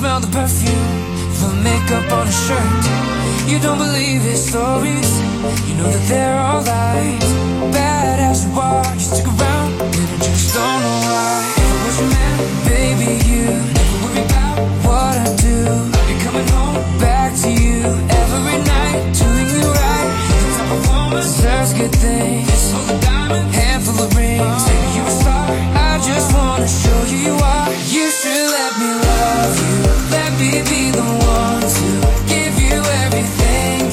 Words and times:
smell 0.00 0.20
the 0.20 0.32
perfume, 0.32 0.96
the 1.40 1.50
makeup 1.62 2.10
on 2.10 2.24
his 2.24 2.38
shirt. 2.46 2.72
You 3.50 3.58
don't 3.60 3.76
believe 3.76 4.22
his 4.22 4.40
stories, 4.48 5.10
you 5.68 5.74
know 5.76 5.90
that 5.92 6.04
they're 6.08 6.38
all 6.38 6.62
lies. 6.64 7.28
Bad 7.76 8.16
as 8.30 8.46
you 8.46 8.52
are, 8.58 8.94
you 8.94 9.00
stick 9.00 9.26
around, 9.26 9.70
and 9.76 10.08
I 10.08 10.18
just 10.24 10.54
don't 10.56 10.80
know 10.84 10.98
why. 11.12 11.36
If 11.60 11.68
I 11.68 11.84
was 11.84 11.96
your 12.00 12.10
man, 12.16 12.36
baby, 12.72 13.10
you 13.28 13.44
never 13.76 13.96
worry 14.00 14.22
about 14.24 14.56
what 14.88 15.14
I 15.20 15.28
do. 15.36 15.58
You're 16.08 16.22
coming 16.24 16.48
home 16.48 16.80
back 16.96 17.36
to 17.44 17.50
you 17.52 17.84
every 18.20 18.58
night, 18.72 19.00
doing 19.20 19.48
you 19.52 19.68
right. 19.68 20.08
The 20.32 20.48
type 20.56 20.72
of 20.76 20.80
woman 20.88 21.20
deserves 21.28 21.72
good 21.76 21.94
things. 22.00 22.48
This 22.48 22.72
whole 22.72 22.96
diamond, 23.04 23.52
handful 23.52 24.00
of 24.00 24.16
rings. 24.16 24.64
Maybe 24.64 24.88
you're 24.96 25.12
a 25.12 25.20
star. 25.20 25.44
I 25.76 25.89
just 26.02 26.32
wanna 26.34 26.66
show 26.68 27.04
you 27.04 27.34
why 27.36 27.68
you 27.88 28.10
should 28.10 28.46
let 28.56 28.72
me 28.78 28.90
love 29.08 29.54
you. 29.68 29.78
Let 30.10 30.32
me 30.40 30.50
be 30.70 30.90
the 30.90 31.02
one 31.02 31.60
to 31.60 31.88
give 32.26 32.54
you 32.60 32.78
everything. 33.04 33.89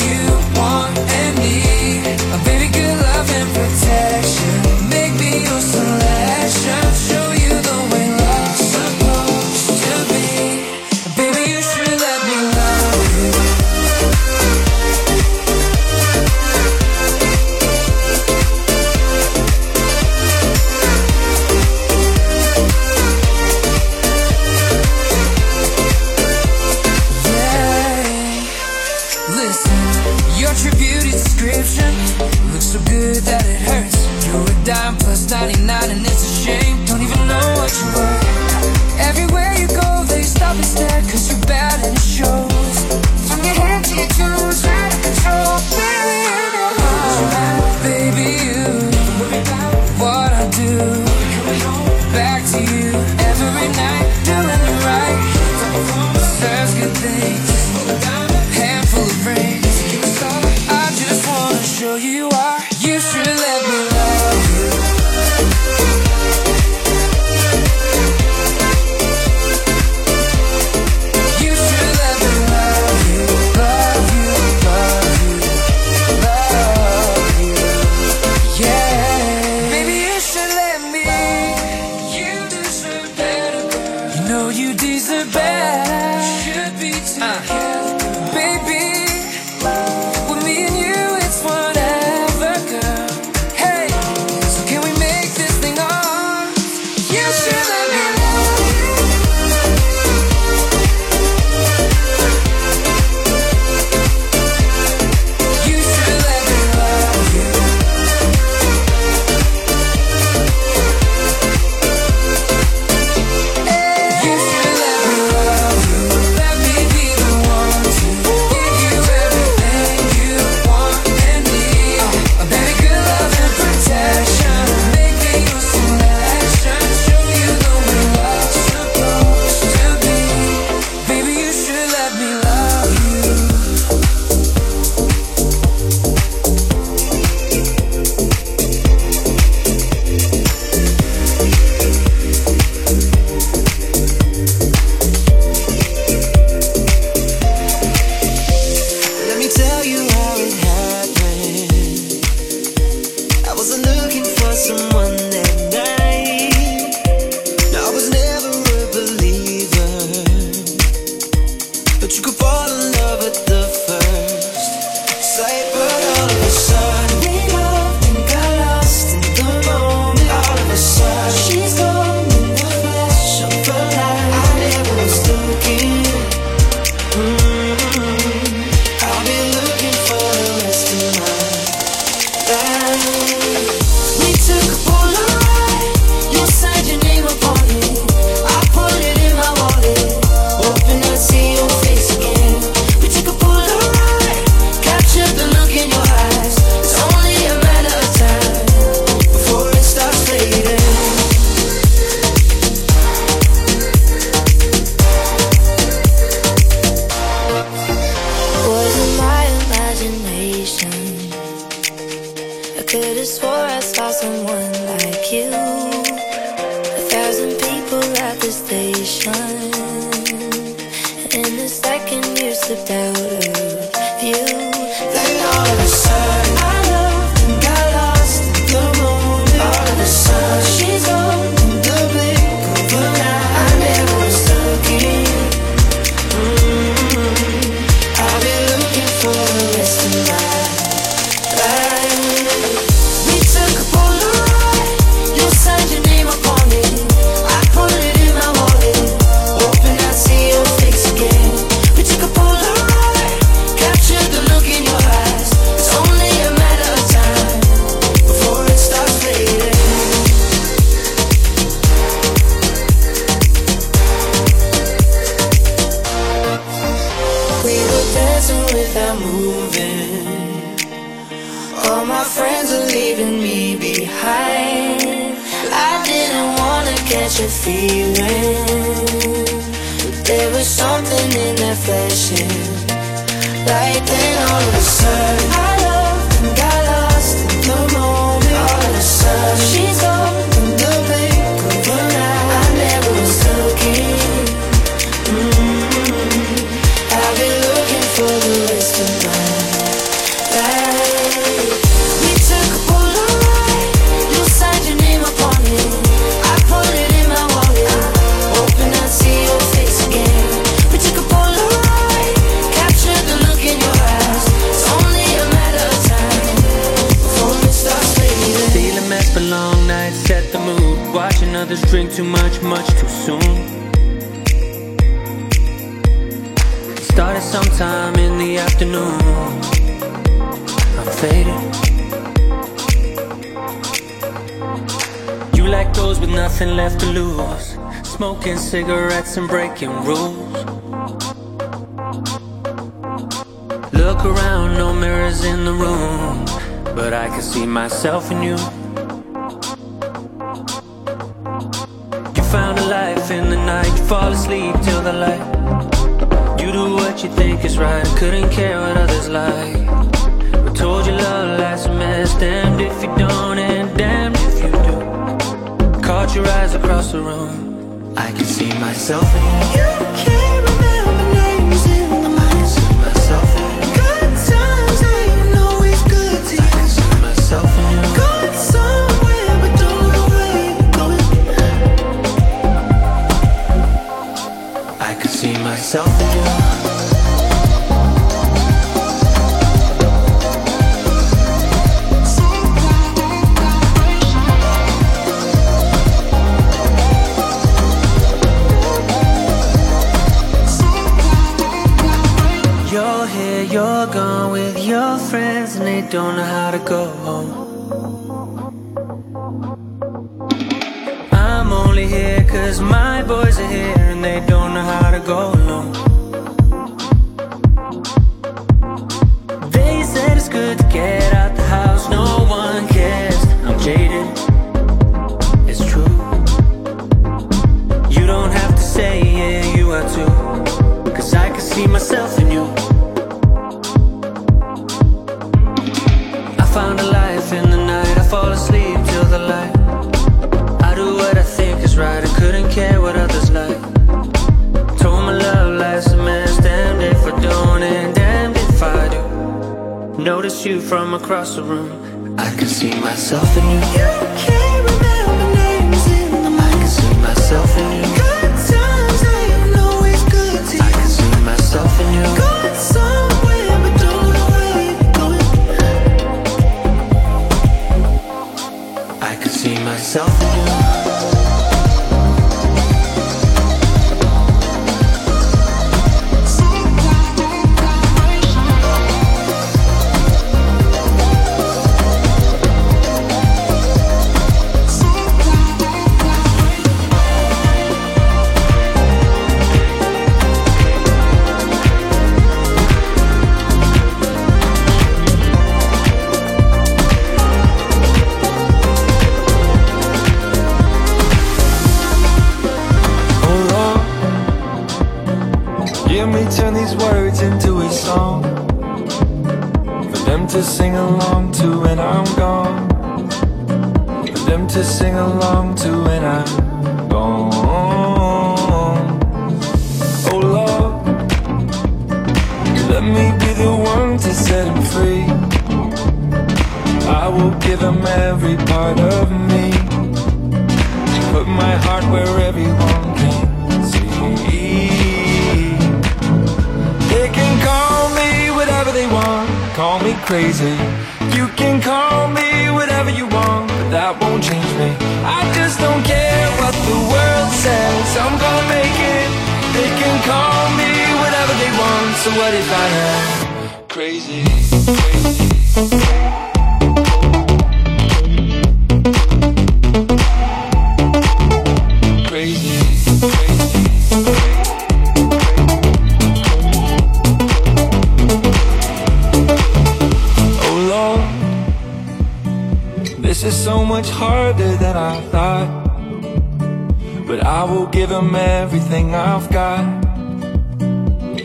them 578.18 578.36
everything 578.36 579.14
I've 579.14 579.48
got. 579.52 579.86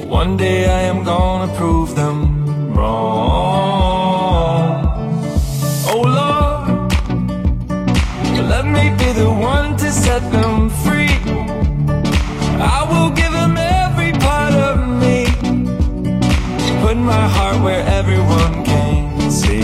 One 0.07 0.39
day 0.39 0.61
I 0.79 0.83
am 0.93 1.05
gonna 1.05 1.53
prove 1.55 1.95
them 1.95 2.19
wrong. 2.73 3.91
Oh 5.93 6.03
Lord, 6.21 6.93
let 8.53 8.65
me 8.65 8.85
be 9.01 9.13
the 9.13 9.31
one 9.31 9.77
to 9.77 9.93
set 9.93 10.23
them 10.33 10.71
free. 10.83 11.19
I 12.77 12.81
will 12.91 13.11
give 13.21 13.33
them 13.41 13.55
every 13.59 14.13
part 14.27 14.55
of 14.55 14.77
me, 15.03 15.27
put 16.83 16.97
my 16.97 17.27
heart 17.37 17.59
where 17.63 17.85
everyone 17.99 18.65
can 18.65 19.31
see. 19.31 19.61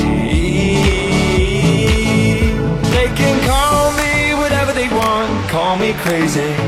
They 2.95 3.09
can 3.21 3.37
call 3.49 3.93
me 4.03 4.35
whatever 4.43 4.73
they 4.75 4.89
want, 4.89 5.49
call 5.49 5.77
me 5.79 5.95
crazy. 6.05 6.68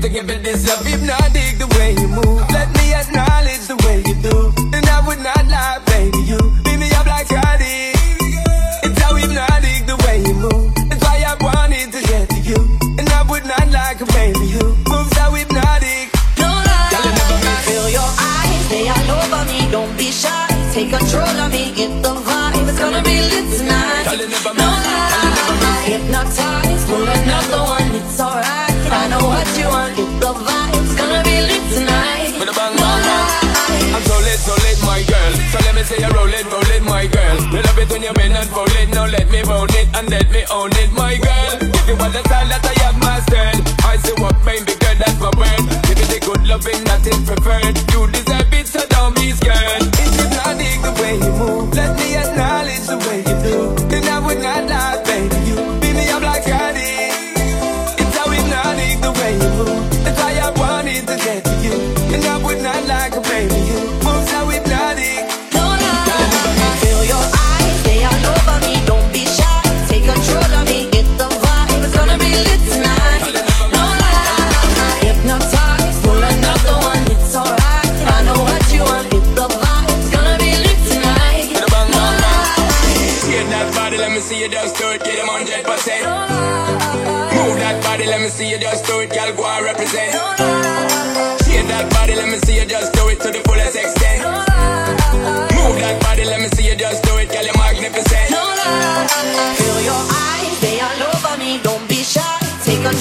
give 0.00 0.12
to 0.12 0.20
give 0.20 0.30
it 0.30 0.46
yourself. 0.46 0.86
Even 0.86 1.10
I 1.10 1.28
dig 1.32 1.58
the 1.58 1.66
way 1.78 1.92
you 1.92 2.08
move. 2.08 2.42
Let 2.50 2.68
me 2.76 2.94
acknowledge 2.94 3.66
the 3.66 3.76
way 3.86 3.98
you 4.06 4.14
do. 4.22 4.52
And 4.74 4.86
I 4.86 5.06
would 5.06 5.18
not 5.18 5.46
lie, 5.46 5.80
baby. 5.86 6.18
You 6.30 6.38
beat 6.64 6.78
me 6.78 6.90
up 6.92 7.06
like 7.06 7.30
I. 7.30 7.58
It's 8.84 8.98
how 9.02 9.16
even 9.16 9.38
I 9.38 9.60
dig 9.60 9.86
the 9.86 9.96
way 10.06 10.22
you 10.22 10.34
move. 10.34 10.72
It's 10.92 11.02
why 11.02 11.24
I 11.26 11.34
wanted 11.42 11.92
to 11.92 12.00
get 12.06 12.28
to 12.30 12.40
you. 12.40 12.60
And 12.98 13.08
I 13.10 13.22
would 13.28 13.44
not 13.44 13.66
lie, 13.70 13.94
baby. 14.14 14.46
You 14.46 14.76
moves 14.86 15.16
how 15.16 15.32
hypnotic. 15.34 16.06
No 16.38 16.46
lie. 16.46 16.90
Y'all 16.94 17.40
me. 17.42 17.54
Feel 17.66 17.88
your 17.90 18.10
eyes. 18.34 18.68
They 18.70 18.88
all 18.88 19.10
over 19.18 19.44
me. 19.50 19.70
Don't 19.70 19.96
be 19.98 20.10
shy. 20.10 20.46
Take 20.72 20.90
control 20.90 21.36
of 21.44 21.50
me. 21.50 21.72
Get 21.74 22.02
the 22.02 22.14
vibe. 22.14 22.68
It's 22.68 22.78
gonna 22.78 23.02
be 23.02 23.20
lit 23.20 23.46
tonight. 23.58 23.67
loving 46.58 46.84
that 46.84 47.06
is 47.06 47.20
preferred. 47.24 47.87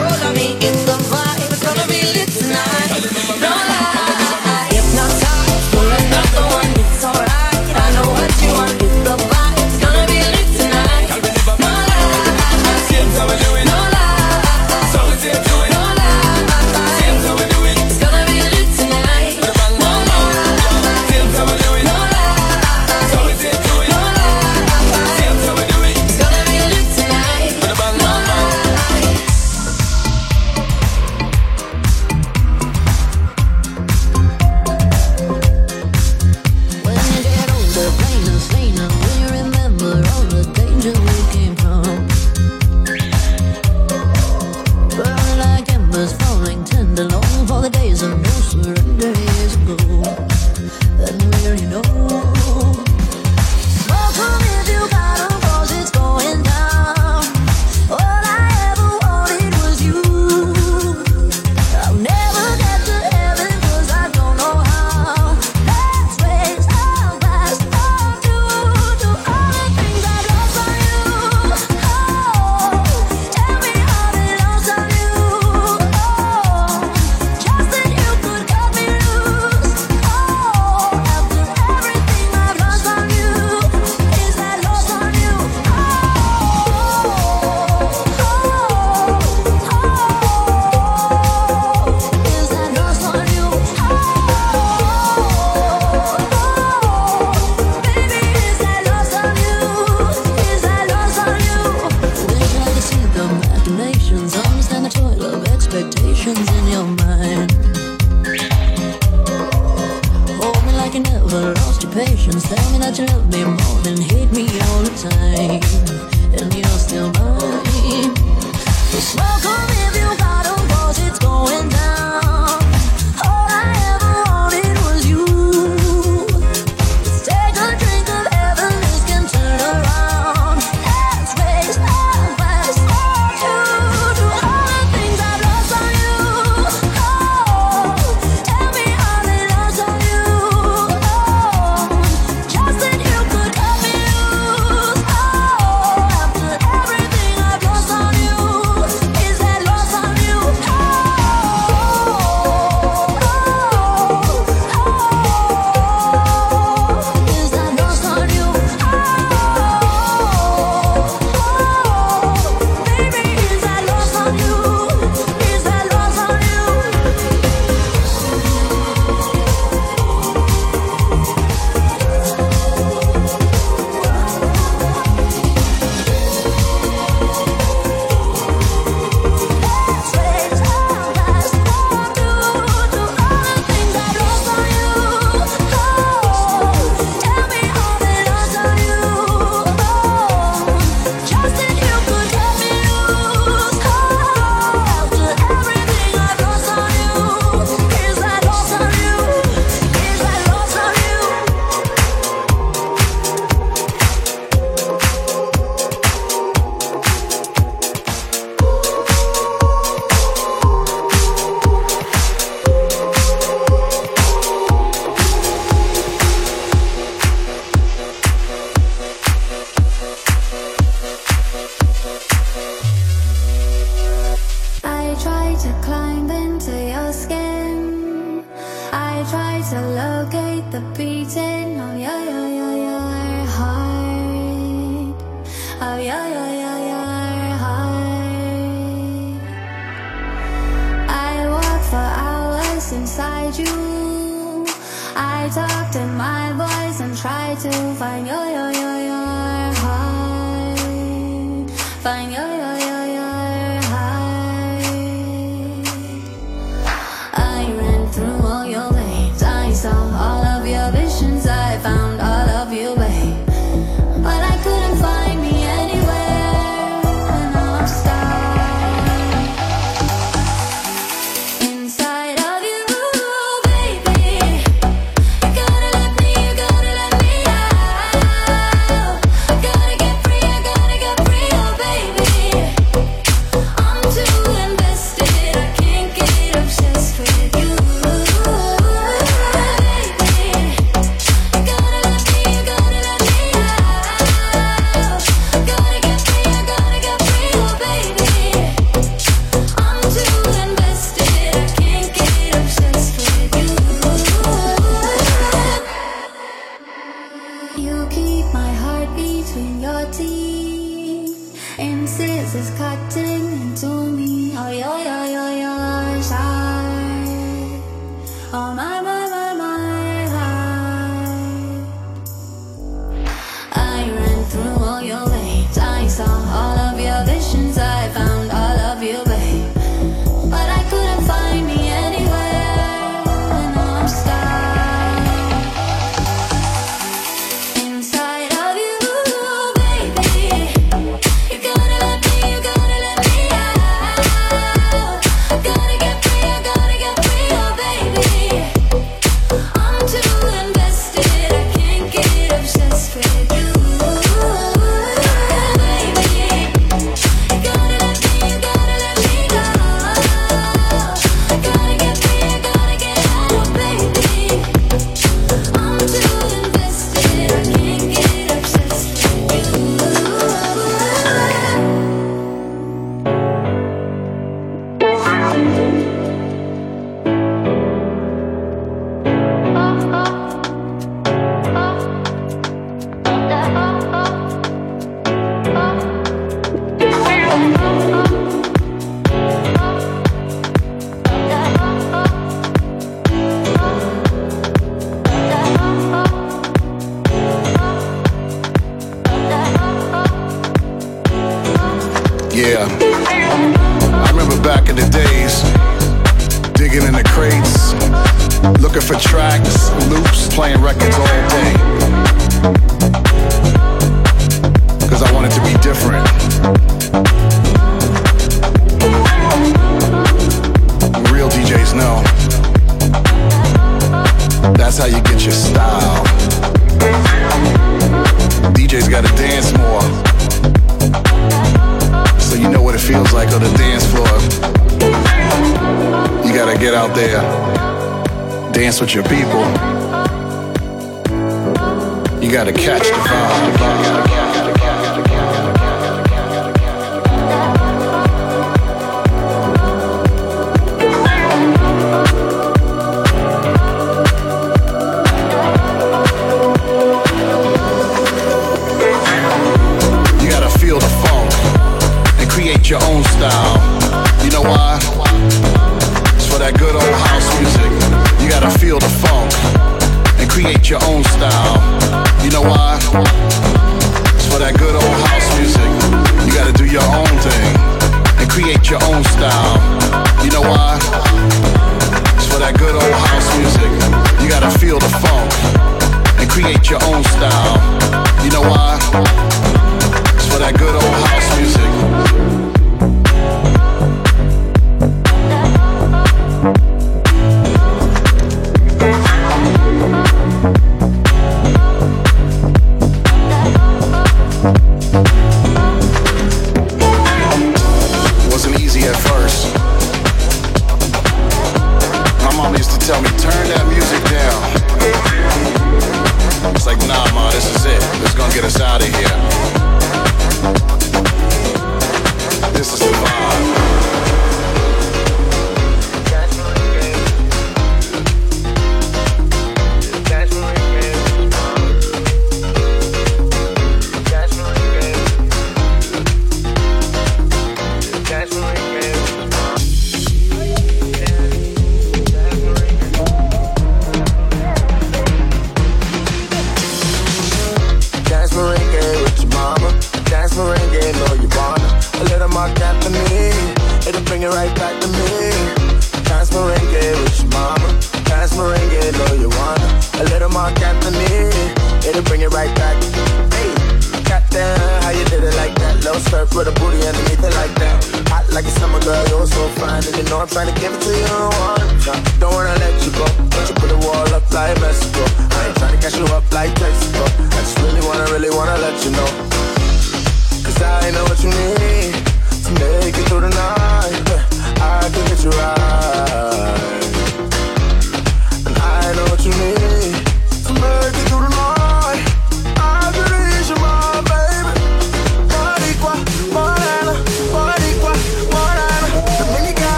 Sola 0.00 0.39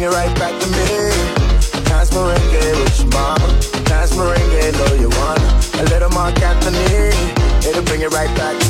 bring 0.00 0.12
it 0.12 0.16
right 0.16 0.38
back 0.38 0.58
to 0.58 0.68
me. 0.70 1.84
Dance 1.84 2.10
merengue 2.10 2.84
with 2.84 3.00
your 3.00 3.08
mama. 3.08 3.60
Dance 3.84 4.12
merengue, 4.14 4.72
know 4.72 4.94
you 4.94 5.10
wanna. 5.18 5.60
A 5.74 5.84
little 5.92 6.08
more 6.10 6.32
Anthony, 6.42 7.10
it'll 7.68 7.82
bring 7.82 8.00
it 8.00 8.10
right 8.10 8.34
back 8.34 8.69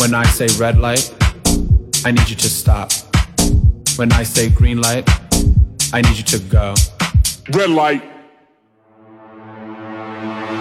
When 0.00 0.14
I 0.14 0.24
say 0.24 0.46
red 0.58 0.78
light, 0.78 1.14
I 2.06 2.10
need 2.10 2.26
you 2.30 2.34
to 2.34 2.48
stop. 2.48 2.90
When 3.96 4.10
I 4.12 4.22
say 4.22 4.48
green 4.48 4.80
light, 4.80 5.06
I 5.92 6.00
need 6.00 6.16
you 6.16 6.24
to 6.24 6.38
go. 6.38 6.74
Red 7.52 7.68
light. 7.68 8.02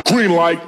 Green 0.07 0.31
light. 0.31 0.59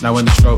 Now 0.00 0.14
when 0.14 0.26
the 0.26 0.30
strobe 0.30 0.57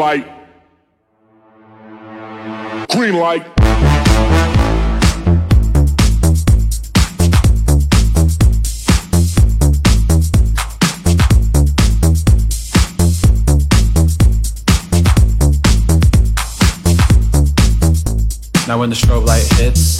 Light. 0.00 0.26
Green 2.88 3.16
light. 3.16 3.46
Now 18.66 18.78
when 18.78 18.88
the 18.88 18.96
strobe 18.96 19.26
light 19.26 19.42
hits, 19.52 19.99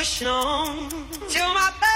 Pushing 0.00 0.28
on 0.28 0.88
till 1.28 1.46
my 1.52 1.70
blood 1.78 1.89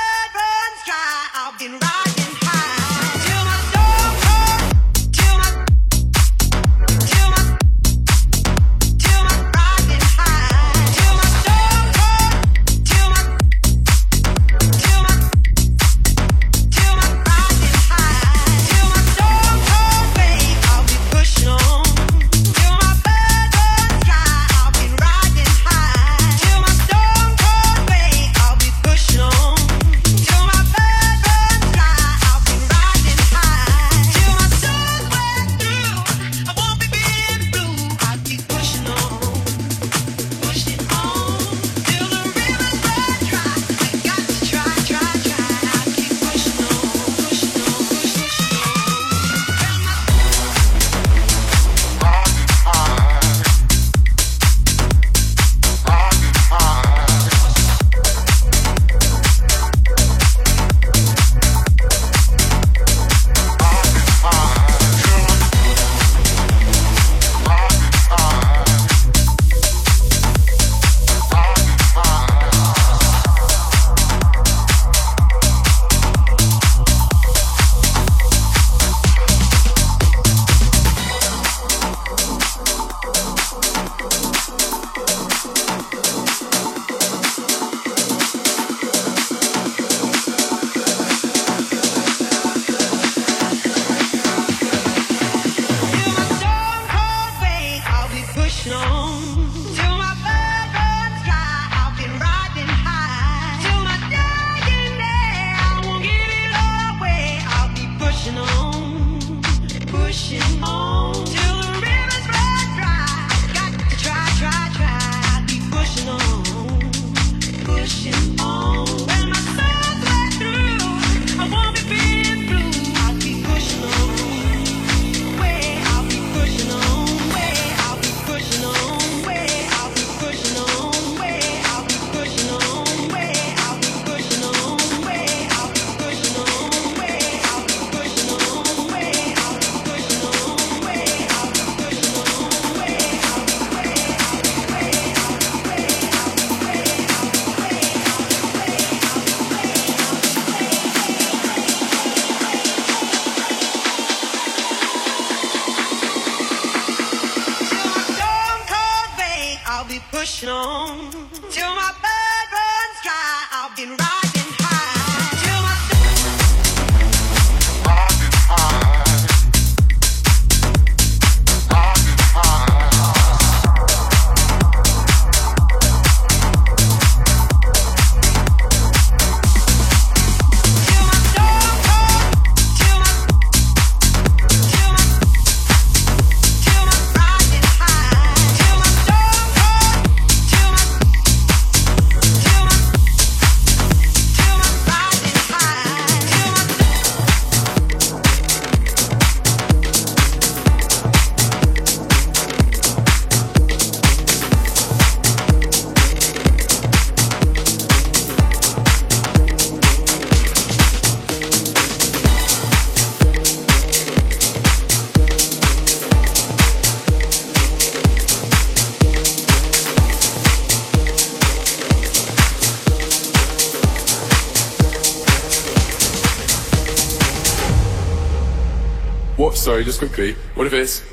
quickly. 229.98 230.34
What 230.54 230.66
if 230.66 230.72
it's 230.72 231.03